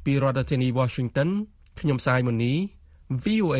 [0.04, 1.28] ពីរដ្ឋធានី Washington
[1.80, 2.52] ខ្ញុំសាយមូនី
[3.24, 3.58] VOA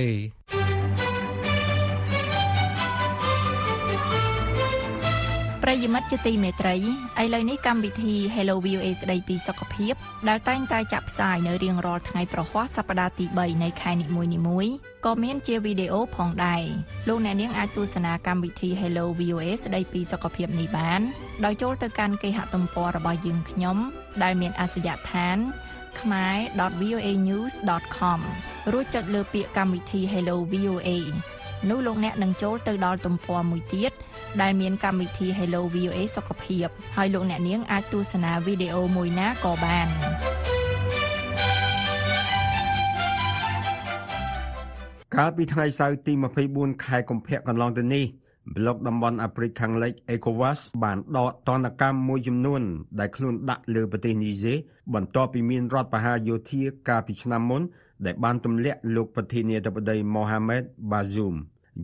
[5.70, 6.74] ប្រិយមិត្តជាទីមេត្រី
[7.22, 9.94] ឥឡូវនេះកម្មវិធី Hello VOA ស្ដីពីសុខភាព
[10.28, 14.06] ដែលតែងតែចាក់ផ្សាយនៅរៀងរាល់ថ្ងៃប្រហ័សសប្តាហ៍ទី3នៃខែនី
[14.46, 14.72] មួយៗ
[15.06, 16.62] ក៏មានជាវីដេអូផងដែរ
[17.08, 21.00] លោកអ្នកនាងអាចទស្សនាកម្មវិធី Hello VOA ស្ដីពីសុខភាពនេះបាន
[21.44, 23.76] ដោយចូលទៅកាន់គេហទំព័ររបស់យើងខ្ញុំ
[24.22, 25.38] ដែលមានអាសយដ្ឋាន
[25.98, 28.20] khmer.voanews.com
[28.72, 30.90] រួចចុចលើពាក្យកម្មវិធី Hello VOA
[31.68, 33.92] នោះលោកអ្នកនឹងចូលទៅដល់ទំព័រមួយទៀត
[34.40, 36.66] ដែលមានកម្មវិធី Hello VOA សុខភាព
[36.96, 39.88] ហើយលោកអ្នកនាងអាចទស្សនាវីដេអូមួយណាក៏បាន
[45.16, 46.12] កាលពីថ្ងៃសៅរ៍ទី
[46.48, 48.04] 24ខែកុម្ភៈកន្លងទៅនេះ
[48.56, 52.62] ប្លុកតំបន់អាហ្វ្រិកខាងលិច ECOWAS បានដកទណ្ឌកម្មមួយចំនួន
[52.98, 54.54] ដែលខ្លួនដាក់លើប្រទេសនីហ្សេ
[54.94, 57.62] បន្ទាប់ពីមានរដ្ឋប្រហារយោធាកាលពីឆ្នាំមុន
[58.06, 61.36] ដែលបានទម្លាក់លោកប្រធានាធិបតីម៉ូហាម៉េតបាស៊ូម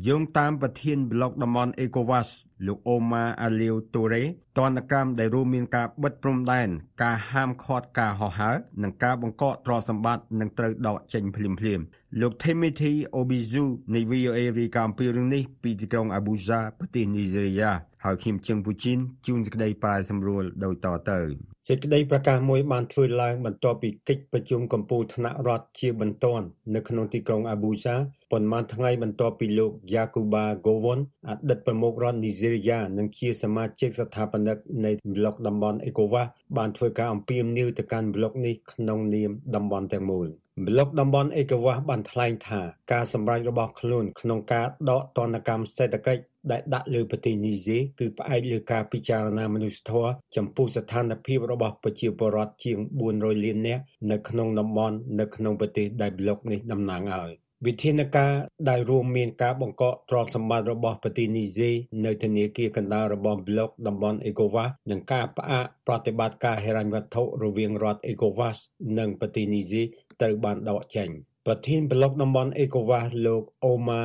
[0.07, 2.29] យោងតាមប្រធានប្លុកតំបន់ ECOWAS
[2.67, 4.23] លោកអូម៉ាអាលីវតូរ៉េ
[4.59, 6.69] តនកម្មដែលរួមមានការបិទព្រំដែន
[7.03, 11.85] ការហាមឃាត់ការហោះហើរនិងការបង្កកទ្រព្យសម្បត្តិនឹងត្រូវដកចេញភ្លាមៗ
[12.21, 17.73] លោក Timothy Obizu នៃ VOA រាយការណ៍ពីរឿងនេះពីទីក្រុង Abuja ប្រទេសនីហ្សេរីយ៉ា
[18.05, 21.21] ហើយខ្ញុំជឹងពូជីនជួនសេចក្តីប្រាយសម្រួលដូចតទៅ
[21.69, 27.97] សេចក្តីប្រកាសមួយបានធ្វើឡើងបន្ទាប់ពីកិច្ចប្រជុំកម្ពុជាថ្នាក់រដ្ឋជាបន្ទាន់នៅក្នុងទីក្រុង Abuja
[28.33, 40.29] ប៉ុន្មានថ្ងៃបន្ទាប់ពីលោក Yakuba Gowon អតីតប្រមុខរដ្ឋនីហ្សេរីយ៉ានិងជាសមាជិកស្ថាបនិកនៃប្លុកតំបន់ ECOWAS បានធ្វើការអំពាវនាវទៅកាន់ប្លុកនេះក្នុងនាមតំបន់ទាំងមូល
[40.63, 42.61] ប្លុកតំបន់ ECOWAS បានថ្លែងថា
[42.93, 52.79] ការសម្រេចរបស់ខ្លួនក្នុងការដកទណ្ឌកម្មសេដ្ឋកិច្ចដែលដាក់លើប្រទេសនីហ្សេគឺផ្អែកលើការពិចារណាមនុស្សធម៌ចំពោះស្ថានភាពរបស់ប្រជាពលរដ្ឋជាង
[53.13, 58.33] 400លាននាក់នៅក្នុងតំបន់នៅក្នុងប្រទេសដែលប្លុកនេះតំណាងឲ្យវិធានការ
[58.71, 61.71] ដែលរួមមានការបង្កកទ្រព្យសម្បត្តិរបស់ប្រទេសនីហ្សេ
[62.05, 68.57] នៅធនាគារកណ្ដាលរបស់ប្លុកតំបន់ ECOWAS និងការផ្អាកប្រតិបត្តិការហិរញ្ញវត្ថុរវាងរដ្ឋ ECOWAS
[68.99, 69.83] និងប្រទេសនីហ្សេ
[70.21, 71.09] ត្រូវបានដកចេញ
[71.47, 74.03] ប្រធានប្លុកតំបន់ ECOWAS លោកអូម៉ា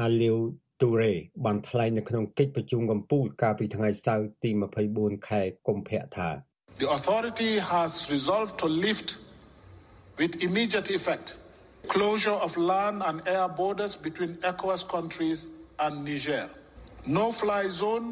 [0.00, 0.36] អាលីវ
[0.80, 4.50] ទូរ៉េបានថ្លែងនៅក្នុងកិច្ចប្រជុំកំពូលកាលពីថ្ងៃសៅរ៍ទី
[4.88, 6.30] 24ខែកុម្ភៈថា
[6.82, 9.08] The authority has resolved to lift
[10.20, 11.26] with immediate effect
[11.94, 15.40] closure of land and air borders between ECOWAS countries
[15.84, 16.44] and Niger.
[17.18, 18.06] No fly zone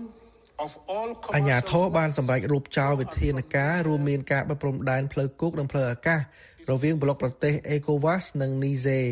[1.36, 6.20] អញ្ញាធរបានសម្រេចរូបចោលវិធានការរួមមានការបិទព្រំដែនផ្លូវគោកនិងផ្លូវអាកាស
[6.68, 9.06] រវាងប្លុកប្រទេស ECOWAS និង Niger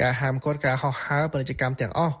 [0.00, 2.14] ការហាមឃាត់ការហោះហើរពាណិជ្ជកម្មទាំងអស់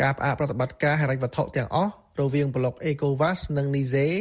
[0.00, 4.12] ការផ្អាកប្រតិបត្តិការហិរញ្ញវត្ថុទាំងអស់រវាងប្លុក ECOWAS និង Niger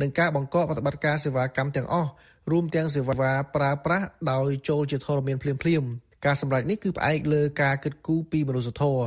[0.00, 2.10] និងការបង្កកប្រតិបត្តិការសេវាកម្មទាំងអស់
[2.50, 5.90] រួមទាំងសេវាប្រើប្រាស់ដោយចូលជាធរមានភ្លាមៗ
[6.26, 9.04] ការសម្រេចនេះគឺផ្អែកលើការគិតគូរពីមនុស្សធម៌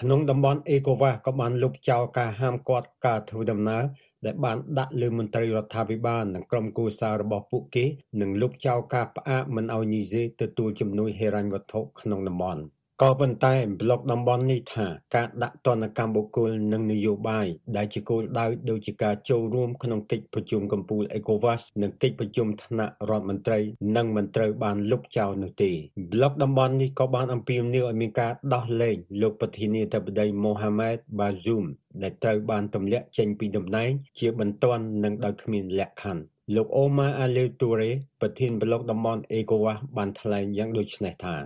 [0.00, 3.82] ក្នុងតំបន់អេកូវ៉ាក៏បានលុបចោលការហាមឃាត់ការធ្វើដំណើរ
[4.26, 7.84] ដែលបានដាក់លើមន្ត្រីរដ្ឋាភិបាលនិងក្រុមគូសាររបស់ពួកគេ
[8.20, 12.62] និងលុបចោលការផ្អាកមិនឲ្យនីហ្សេទទួលជំនួយហិរញ្ញវត្ថុក្នុងតំបន់។
[13.02, 23.58] ក៏ប៉ុន្តែប្លុកតំបន់នេះថា ការដាក់ទណ្ឌកម្មបុគ្គល និងនយោបាយដែលជាគោលដៅដូចជាការចូលរួមក្នុងកិច្ចប្រជុំកំពូល ECOWAS និងកិច្ចប្រជុំថ្នាក់រដ្ឋមន្ត្រី
[23.96, 25.72] នឹងមិនត្រូវបានលុបចោលនោះទេ
[26.12, 31.64] ប្លុកតំបន់នេះក៏បានអំពាវនាវឲ្យមានការដោះលែងលោកប្រធានាធិបតី Mohamed Bazoum
[32.02, 41.36] ដែលត្រូវបានទម្លាក់ចេញពីតំណែងជាបន្ទាន់និងដោយគ្មានលក្ខខណ្ឌលោកអូម៉ាអាលេទូរ៉េប្រធានប្លុកតំបន់ ECOWAS បានថ្លែងយ៉ាងដូចនេះថា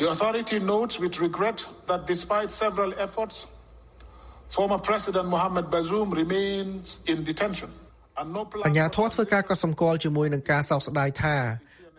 [0.00, 1.58] The authority notes with regret
[1.88, 3.36] that despite several efforts,
[4.48, 7.70] former President Mohamed Bazoum remains in detention.
[8.66, 11.36] អញ្ញាធរធ្វើការកត់សម្គាល់ជាមួយនឹងការសោកស្ដាយថា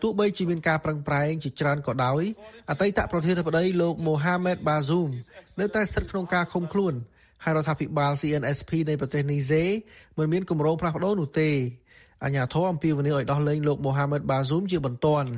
[0.02, 2.22] ទោះបីជាមានការប្រឹងប្រែងជាច្រើនក៏ដោយ
[2.70, 5.10] អតីតប្រធានាធិបតីលោក Mohamed Bazoum
[5.60, 6.94] នៅតែស្ថិតក្នុងការឃុំខ្លួន
[7.44, 9.64] ហើយរដ្ឋាភិបាល CNSP នៃប្រទេសនីហ្សេ
[10.18, 11.50] មិនមានគម្រោងផ្លាស់ប្ដូរនោះទេ
[12.24, 15.30] អញ្ញាធរអំពាវនាវឲ្យដោះលែងលោក Mohamed Bazoum ជាបន្ទាន់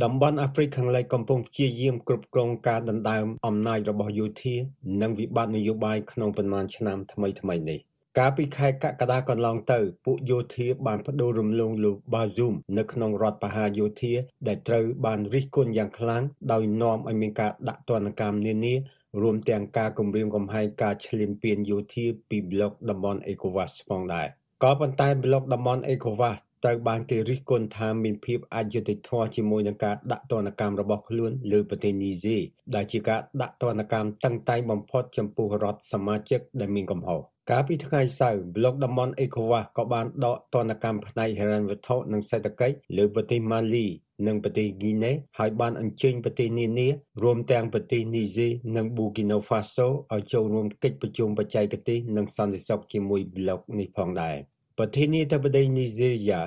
[0.00, 4.56] តំបន់អាហ្វ្រិកខាងលិចកំពុងព្យាយាមគ្រប់គ្រងការដណ្ដើមអំណាចរបស់យោធា
[5.02, 7.78] និងវិបត្តិនយោបាយក្នុងប៉ុន្មានឆ្នាំថ្មីៗនេះ
[8.18, 14.14] កាលពីខែកក្កដាកន្លងទៅ ពួកយោធាបានបដូររំលងលោកបាស៊ូមនៅក្នុងរដ្ឋបហាយោធា
[14.46, 18.74] ដែលត្រូវបានរិះគន់យ៉ាងខ្លាំងដោយនាំឲ្យមានការដាក់ទណ្ឌកម្មនានា
[19.22, 24.26] រួមទាំងការគម្រាមកំហែងការឈ្លានពានយោធាពីប្លុកតំបន់អេកូវ៉ាស់ផងដែរ
[24.62, 32.36] ក៏ប៉ុន្តែប្លុកតំបន់អេកូវ៉ាស់ ត្រូវបានគេរិះគន់ថាមានភាពអយុត្តិធម៌ជាមួយនឹងការដាក់ទណ្ឌកម្មរបស់ខ្លួនលើប្រទេសនីហ្សេ
[32.74, 37.20] ដែលជាការដាក់ទណ្ឌកម្មតឹងតែងបំផុតចំពោះរដ្ឋសមាជិកដែលមានកំហុស
[37.50, 43.86] កាលពីថ្ងៃសៅរ៍ប្លុកតំបន់អេកូវ៉ាក៏បានដកទណ្ឌកម្មផ្នែកហិរញ្ញវត្ថុនិងសេដ្ឋកិច្ចលើប្រទេសម៉ាលី
[44.26, 46.88] និងប្រទេសហ្គីណេហើយបានអញ្ជើញប្រទេសនានា
[47.22, 54.36] រួមទាំងប្រទេសនីហ្សេនិងប៊ូគីណូហ្វាសូឲ្យចូលរួមកិច្ចប្រជុំបច្ចេកទេសនិងសន្តិសុខជាមួយប្លុកនេះផងដែរ
[54.84, 56.42] ប្រធានាធិបតីនីហ្សេរីយ៉ា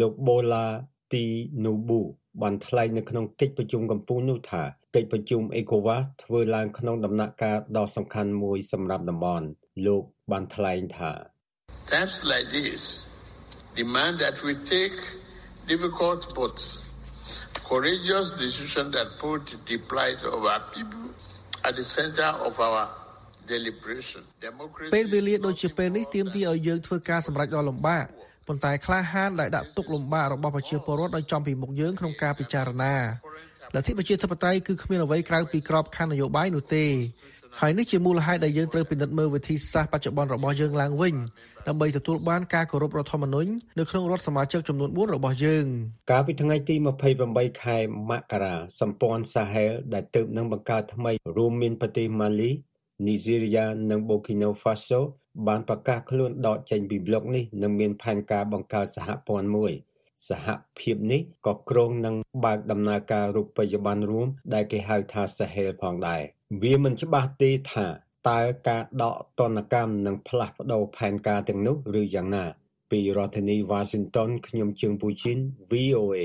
[0.00, 0.66] លោកបូឡា
[1.14, 1.24] ទី
[1.64, 2.00] នូប៊ូ
[2.42, 4.62] បានថ្លែងនៅក្នុងកិច្ចប្រជុំកំពូលនោះថា
[4.94, 9.46] កិច្ចប្រជុំ ECOWAS ធ្វើឡើងក្នុងដំណាក់កាលដ៏សំខាន់មួយសម្រាប់តំបន់
[9.86, 11.12] លោកបានថ្លែងថា
[11.94, 12.82] Times like this
[13.80, 14.98] demand that we take
[15.72, 16.56] difficult but
[17.70, 21.06] courageous decisions that put the plight of our people
[21.66, 22.84] at the center of our
[24.94, 28.06] ពេលវេលាដូចជាពេលនេះទាមទារឲ្យយើងធ្វើការសម្រេចដ៏លំបាក
[28.48, 32.94] ប៉ុន្តែក្លាហានដែលដាក់ទុកលំបាករបស់ប្រជាពលរដ្ឋឲ្យចំពីមុខយើងក្នុងការពិចារណា
[33.74, 36.86] លទ្ធិប្រជាធិបតេយ្យគឺគ្មានអ្វីក្រៅពីក្របខ័ណ្ឌនយោបាយនោះទេ
[37.60, 41.14] ហើយនេះជាមូលហេតុដែលយើងត្រូវពិនិត្យមើលវិធីសាស្ត្របច្ចុប្បន្នរបស់យើងឡើងវិញ
[41.68, 45.66] ដើម្បីទទួលបានការគោរពរដ្ឋធម្មនុញ្ញនៅក្នុងរដ្ឋសមាជិកចំនួន4របស់យើង
[46.10, 46.74] កាលពីថ្ងៃទី
[47.18, 47.78] 28ខែ
[48.10, 52.50] មករាសម្ព័ន្ធសាហែលដែលទើបនឹងបង្កើតថ្មីរួមមានប្រទេសម៉ាលី
[53.06, 55.00] នីហ្សេរីយ៉ានិងបូគីណូហ្វាសូ
[55.46, 59.72] បានប្រកាសខ្លួនដកចេញពីប្លុកនេះនិងមានផែនការបង្កើតសហព័ន្ធមួយ
[60.28, 60.46] សហ
[60.78, 62.14] ភាពនេះក៏គ្រោងនឹង
[62.44, 66.22] បើកដំណើរការរូបិយប័ណ្ណរួម ដែលគេហៅថា Sahel ផងដែរ
[66.62, 67.86] វាមិនច្បាស់ទេថា
[68.28, 72.44] តើការដកទណ្ឌកម្មនឹងផ្លាស់ប្ដូរផែនការទាំងនោះឬយ៉ាងណា
[72.90, 75.38] ពីរដ្ឋធានី Washington ខ្ញុំជើងពូជីន
[75.72, 76.18] VOA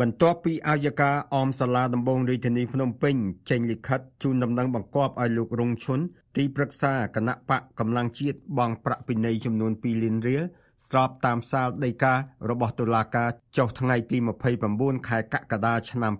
[0.00, 3.16] បន្ទាប់ពីអាយកាអមសាលាដំបងរាជធានីភ្នំពេញ
[3.50, 6.00] ចេញលិខិតជូនដំណឹងបង្គាប់ឲ្យលោករងឈុន
[6.36, 10.42] ទីប្រឹក្សាគណៈបកកម្លាំងជាតិបង់ប្រាក់ពិន័យចំនួន2លានរៀល
[10.86, 12.14] ស្របតាមសាលដីកា
[12.50, 14.16] របស់តុលាការចុះថ្ងៃទី
[14.62, 16.12] 29ខែកក្កដាឆ្នាំ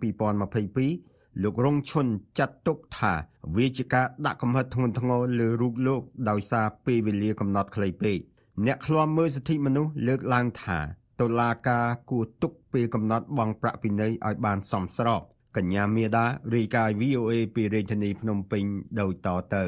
[0.68, 2.06] 2022លោករងឈុន
[2.38, 3.12] ចាត់ទុកថា
[3.56, 8.18] វាជាការដាក់កំហិតធ្ងន់ធ្ងរលើរូបលោកដោយសារពេលវេលាកំណត់ខ្លីពេក
[8.66, 10.80] អ្នកឃ្លាំមើលសិទ្ធិមនុស្សលើកឡើងថា
[11.20, 15.22] តុលាការគួរទុកពេលកំណត់បង់ប្រាក់ពិន័យឲ្យបានសមស្រប
[15.56, 18.64] កញ្ញាមេដារាយការណ៍ VOA ពីរាជធានីភ្នំពេញ
[19.00, 19.64] ដូចតទៅ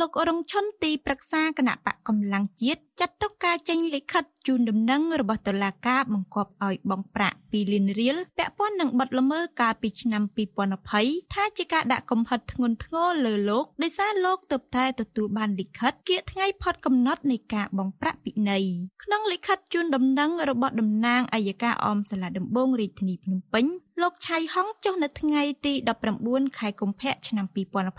[0.00, 10.22] លោករងឈុនទីប្រឹក្សាគណៈបកកម្លាំងជាតិចាត់ទុកការចេញលិខិតជូនដំណឹងរបស់តុលាការបង្គាប់ឲ្យបង់ប្រាក់2លានរៀលពាក់ព័ន្ធនឹងបទល្មើសកាលពីឆ្នាំ
[10.78, 18.64] 2020ថាជាការដាក់កំហិតធ្ងន់ធ្ងរលើលោកដោយសារលោកទើបតែទទួលបានលិខិតគៀកថ្ងៃផុតកំណត់នៃការបង់ប្រាក់ពិន័យ
[19.04, 23.66] ក្នុងលិខិតជូនដំណឹងរបស់តំណាងអัยការអមសាលាដំបងរាជធានីភ្នំពេញ
[24.02, 25.72] លោកឆៃហុងចុះនៅថ្ងៃទី
[26.16, 27.46] 19ខែកុម្ភៈឆ្នាំ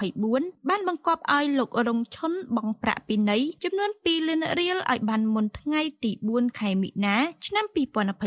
[0.07, 7.65] 2024បានបង្គាប់ឲ្យលោករងឈុនបង់ប្រាក់ពិន័យចំនួន2លានរៀលឲ្យបានមុនថ្ងៃទី4ខែមិនិនាឆ្នាំ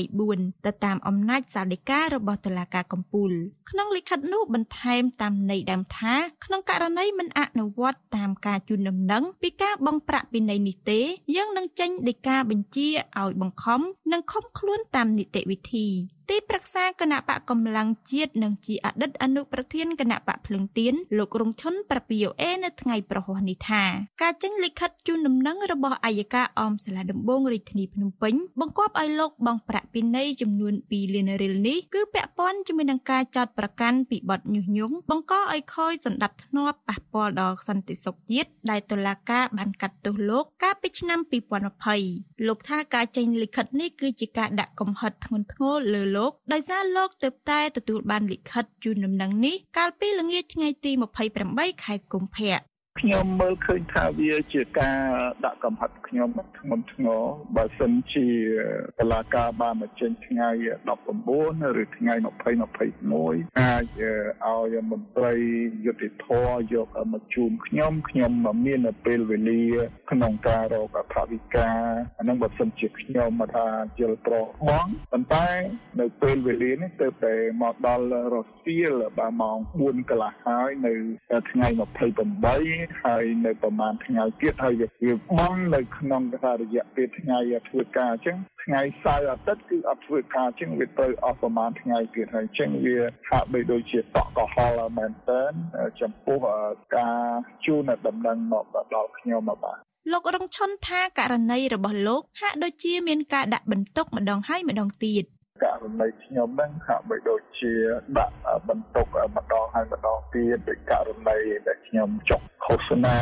[0.02, 3.32] 2024ទៅតាមអំណាចសាលដីការបស់តុលាការកំពូល
[3.70, 6.14] ក្នុងលិខិតនោះបន្ថែមតាមន័យដើមថា
[6.44, 11.00] ក្នុងករណីមិនអនុវត្តតាមការជូនដំណឹងពីការបង់ប្រាក់ពិន័យនេះទេ
[11.36, 12.88] យើងនឹងចេញដីកាបញ្ជា
[13.18, 13.80] ឲ្យបង្ខំ
[14.12, 15.88] និងឃុំខ្លួនតាមនីតិវិធី
[16.30, 23.82] ទីប្រឹក្សាគណៈបកកម្លាំងជាតិនិងជាអតីតអនុប្រធានគណៈបកភ្លឹងទៀនលោករងឈុនប្រពីអូអេនៅថ្ងៃប្រហោះនេះថា
[24.22, 36.34] ការចេញលិខិតជូនដំណឹងរបស់អัยការអមសាលាដំបងរាជធានីភ្នំពេញបង្គាប់ឲ្យលោកបង់ប្រាក់ពិន័យចំនួន2លានរៀលនេះគឺពាក់ព័ន្ធជាមួយនឹងការចោទប្រកាន់ពីបទញុះញង់បង្កឲ្យខូចសន្តិភា
[36.70, 41.20] ពប៉ះពាល់ដល់សន្តិសុខជាតិដែលតុលាការបានកាត់ទោសលោកកាលពីឆ្នាំ
[41.82, 50.92] 2020លោកថាការចេញលិខិតនេះគឺជាការដាក់កំហិតធ្ងន់ធ្ងរលើលោកដោយសារលោកទើបតែទទួលបានលិខិតជូនដំណឹងនេះកាលពីល្ងាចថ្ងៃទី
[51.38, 52.56] 28ខែកុម្ភៈ
[53.00, 55.00] ខ្ញុំមើលឃើញថាវាជាការ
[55.44, 56.28] ដាក់កំហិតខ្ញុំ
[56.58, 57.22] ធ្ងន់ធ្ងរ
[57.56, 58.28] បើសិនជា
[58.98, 60.48] តឡាការបានមកចេញថ្ងៃ
[61.12, 62.14] 19ឬថ្ងៃ
[62.86, 63.84] 2021អាច
[64.44, 65.34] ឲ្យមន្ត្រី
[65.86, 66.28] យុតិធធ
[66.72, 68.32] យកមកជូនខ្ញុំខ្ញុំ
[68.66, 69.64] មានពេលវេលា
[70.10, 71.80] ក្នុងការរកអធិវិការ
[72.18, 73.66] អានឹងបើសិនជាខ្ញុំមកថា
[73.98, 75.48] ជិលប្របងប៉ុន្តែ
[76.00, 78.04] នៅពេលវេលានេះទៅតែមកដល់
[78.34, 80.94] រសៀលបាទម៉ោង4កន្លះហើយនៅ
[81.50, 81.68] ថ្ងៃ
[82.32, 92.98] 28ហើយនៅប្រហែលថ្ងៃទៀតហើយវាបងនៅក្នុងថារយៈពេលថ្ងៃធ្វើការអញ្ចឹងថ្ងៃសៅរ៍អាទិត្យគឺអត់ធ្វើការអញ្ចឹងវាត្រូវអស់ប្រហែលថ្ងៃទៀតហើយអញ្ចឹងវា
[93.30, 95.42] ហាក់បីដូចជាតក់កុហលមែនតើ
[96.00, 96.38] ចំពោះ
[96.96, 97.18] ការ
[97.64, 99.78] ជូនដំណឹងមកដល់ខ្ញុំមកបាទ
[100.12, 105.24] លោករងឈុនថាករណីរបស់លោកហាក់ដូចជាមានការដាក់បន្ទុកម្ដងហើយម្ដងទៀត
[105.62, 107.74] ករណីខ្ញុំហ្នឹងហាក់បីដូចជា
[108.18, 108.34] ដាក់
[108.68, 113.18] បន្ទុកម្ដងហើយម្ដងទៀតដោយករណីដែលខ្ញុំចុកឃោសនា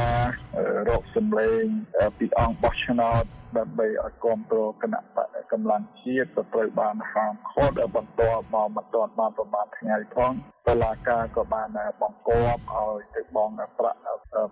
[0.88, 1.64] រកសម្លេង
[2.18, 3.25] ពីអង្គបោះឆ្នោត
[3.59, 10.33] ដើម្បីឲ្យគ្រប់គ្រងគណៈបកកម្លាំងជាតិក៏ត្រូវបានហាមឃាត់បន្ទាប់មកមិនទាន់បានប្រមាណថ្ងៃផង
[10.66, 11.68] តឡាការក៏បាន
[12.03, 14.01] បង្គាប់ឲ្យទៅបងប្រាក់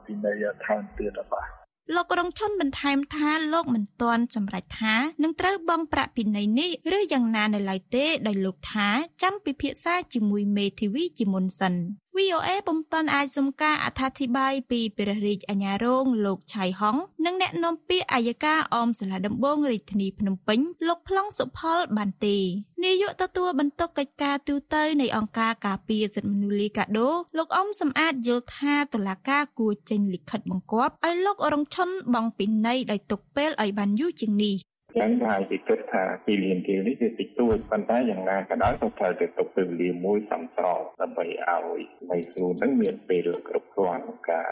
[0.04, 0.32] ពីនៃ
[0.64, 1.61] ថែមទៀតបាទ
[1.94, 8.88] លោករងឈុនបន្ថែមថាលោកមិនទាន់សម្រេចថានឹងត្រូវបង់ប្រាក់ពិន័យនេះឬយ៉ាងណានៅឡើយទេដោយលោកថា
[9.22, 11.74] ចាំពិភាក្សាជាមួយមេធាវីជាមុនសិន
[12.18, 16.96] VOA ពុំទាន់អាចសុំការអត្ថាធិប្បាយពីព្រះរាជអាជ្ញារងលោកឆៃហុង
[17.26, 22.36] និងអ្នកនាំពាក្យអัยការអមសាលាដំបងរាជធានីភ្នំពេញលោកប្លង់សុផលបានទេ
[22.84, 34.56] នាយកទទួលបន្ទុកកិច្ចការទូតនៃអង្គការការពារសិទ្ធិមនុស្សលីកាដូលោកអ៊ំសំអាតយល់ថាតុលាការគួរចេញលិខិតបង្គាប់ឲ្យលោករងឈុនបង់ពិន័យដោយទុកពេលឲ្យបានយូរជាងនេះ
[35.00, 44.50] ចឹងហើយគេគិតថាពីលានគេនេះវាតិចតួចប៉ុន្តែយ៉ាងណាក៏ដោយក៏ត្រូវតែទុកពេលវេលាមួយសំស្របដើម្បីឲ្យនៃខ្លួននឹងមានពេលគ្រប់គ្រាន់ក្នុងការ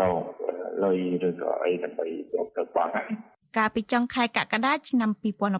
[0.00, 0.22] រក
[0.84, 2.92] លុយឬក៏អីដើម្បីយកទៅបង់
[3.56, 5.10] កាលពីចុងខែកក្កដាឆ្នាំ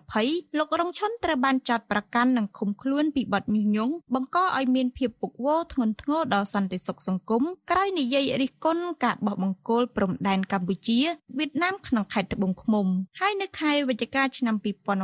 [0.05, 11.01] 2020លោករងឈុនត្រូវបានចាត់ប្រកាន់និងឃុំខ្លួនពីបទញុះញង់បង្កឲ្យមានភាពពុកវរធ្ងន់ធ្ងរដល់សន្តិសុខសង្គមក្រោយនិយាយរិះគន់ការបោះបង្គោលព្រំដែនកម្ពុជា
[11.39, 12.87] វៀតណាមក្នុងខេត្តត្បូងឃ្មុំ
[13.21, 14.57] ហើយនៅខែវិច្ឆិកាឆ្នាំ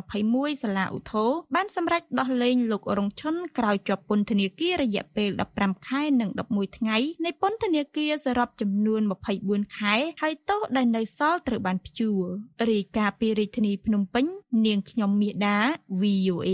[0.06, 9.00] 2021សាលាឧទ្ធរបានសម្រេចដោះលែងលោករងឈុនក្រោយជាប់ពន្ធនាគាររយៈពេល15ខែនិង11ថ្ងៃនៃពន្ធនាគារសរុបចំនួន
[9.38, 12.22] 24ខែហើយទោសដែលនៅសល់ត្រូវបានព្យួរ
[12.70, 14.26] រីរាយការណ៍ពីរាជធានីភ្នំពេញ
[14.66, 15.58] នាងខ្ញុំមាសដា
[16.00, 16.50] VOA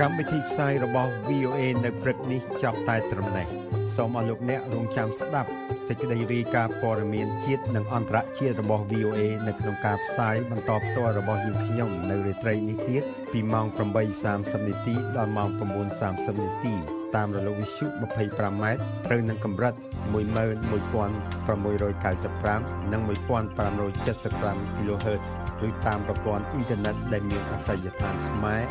[0.00, 3.46] កម្មវិធីផ្សាយរបស់ VOA នៅព្រឹកនេះចប់តែត្រឹមនេះ
[3.94, 5.50] សូមអរលោកអ្នករងចាំស្ដាប់
[5.88, 13.66] សេចក្តីរាយការណ៍ព័ត៌មានជាតិនិងអន្តរជាតិរបស់ VOA នៅក្នុងការផ្សាយបន្តផ្ទាល់របស់យើងខ្ញុំនៅរាត្រីនេះទៀតពីម៉ោង
[14.16, 15.48] 8:30នាទីដល់ម៉ោង
[15.96, 16.74] 9:30នាទី
[17.16, 18.64] តាមរលកវិទ្យុ 25m
[19.06, 19.74] ត្រូវនឹងកម្រិត
[20.12, 25.28] 11695និង1575 kHz
[25.66, 28.62] ឬតាមប្រព័ន្ធអ៊ីនធឺណិតដែលមានអាសយដ្ឋានខ្មែរ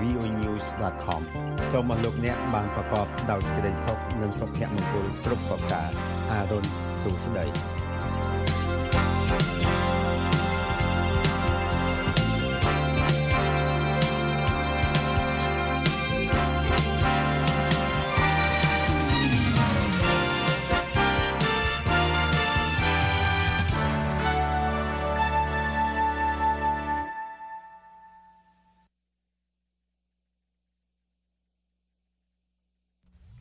[0.00, 1.22] .voenews.com
[1.70, 5.90] សូមអរលោកអ្នកបានប្រកបដោយសេចក្តីសុខនិងសុភមង្គលគ្រប់ប្រការ
[6.30, 6.64] អារុន
[7.00, 7.75] សុស្ដី